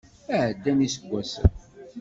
[0.43, 1.49] Ɛeddan yiseggasen.